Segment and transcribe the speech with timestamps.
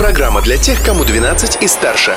[0.00, 2.16] Программа для тех, кому 12 и старше.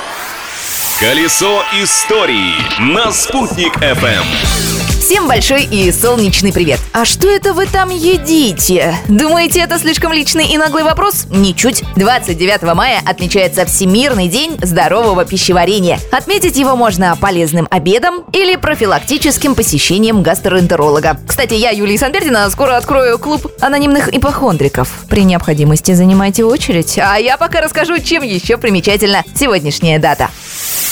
[1.02, 4.83] Колесо истории на «Спутник FM.
[5.04, 6.80] Всем большой и солнечный привет.
[6.93, 8.96] А что это вы там едите?
[9.09, 11.25] Думаете, это слишком личный и наглый вопрос?
[11.29, 11.84] Ничуть.
[11.98, 16.00] 29 мая отмечается Всемирный день здорового пищеварения.
[16.13, 21.20] Отметить его можно полезным обедом или профилактическим посещением гастроэнтеролога.
[21.27, 24.88] Кстати, я, Юлия Санбердина, скоро открою клуб анонимных ипохондриков.
[25.09, 30.29] При необходимости занимайте очередь, а я пока расскажу, чем еще примечательна сегодняшняя дата.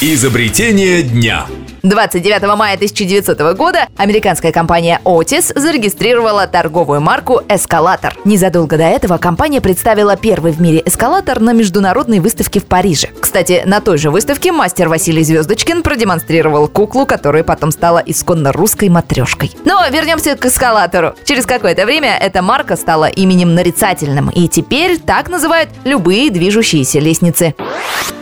[0.02, 1.46] Изобретение дня.
[1.84, 8.16] 29 мая 1900 года американская компания Otis зарегистрировала торговую марку «Эскалатор».
[8.23, 13.09] Незадолго до этого компания представила первый в мире эскалатор на международной выставке в Париже.
[13.20, 18.89] Кстати, на той же выставке мастер Василий Звездочкин продемонстрировал куклу, которая потом стала исконно русской
[18.89, 19.52] матрешкой.
[19.66, 21.16] Но вернемся к эскалатору.
[21.25, 27.55] Через какое-то время эта марка стала именем нарицательным, и теперь так называют любые движущиеся лестницы.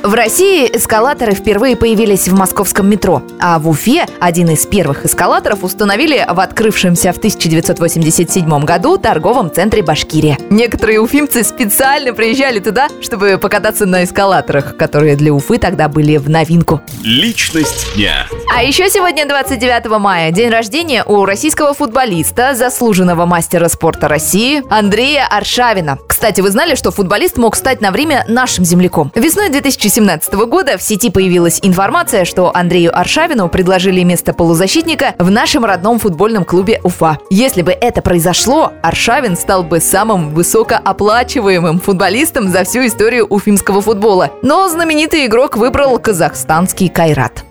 [0.02, 5.66] В России эскалаторы впервые появились в московском метро, а в Уфе один из первых эскалаторов
[5.66, 10.38] установили в открывшемся в 1987 году торговом центре Башкирия.
[10.50, 16.30] Некоторые уфимцы специально приезжали туда, чтобы покататься на эскалаторах, которые для Уфы тогда были в
[16.30, 16.82] новинку.
[17.04, 18.26] Личность дня.
[18.56, 25.28] А еще сегодня 29 мая день рождения у российского футболиста, заслуженного мастера спорта России Андрея
[25.30, 26.00] Аршавина.
[26.20, 29.10] Кстати, вы знали, что футболист мог стать на время нашим земляком?
[29.16, 35.64] Весной 2017 года в сети появилась информация, что Андрею Аршавину предложили место полузащитника в нашем
[35.64, 37.20] родном футбольном клубе Уфа.
[37.30, 44.30] Если бы это произошло, Аршавин стал бы самым высокооплачиваемым футболистом за всю историю уфимского футбола.
[44.42, 47.46] Но знаменитый игрок выбрал казахстанский Кайрат.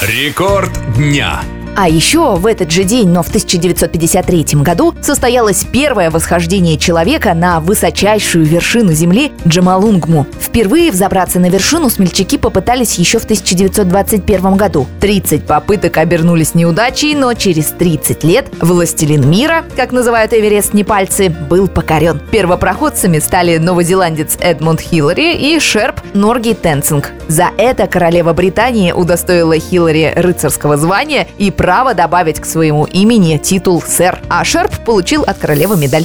[0.00, 1.42] Рекорд дня.
[1.82, 7.58] А еще в этот же день, но в 1953 году, состоялось первое восхождение человека на
[7.58, 10.26] высочайшую вершину Земли Джамалунгму.
[10.38, 14.86] Впервые взобраться на вершину смельчаки попытались еще в 1921 году.
[15.00, 21.66] 30 попыток обернулись неудачей, но через 30 лет властелин мира, как называют Эверест непальцы, был
[21.66, 22.20] покорен.
[22.30, 27.12] Первопроходцами стали новозеландец Эдмунд Хиллари и шерп Норги Тенцинг.
[27.26, 33.80] За это королева Британии удостоила Хиллари рыцарского звания и право добавить к своему имени титул
[33.80, 36.04] «сэр», а Шерп получил от королевы медаль.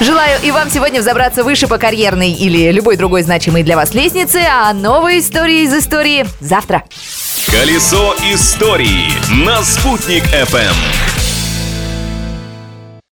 [0.00, 4.40] Желаю и вам сегодня взобраться выше по карьерной или любой другой значимой для вас лестнице,
[4.50, 6.82] а новые истории из истории завтра.
[7.52, 9.12] Колесо истории
[9.44, 11.27] на «Спутник FM.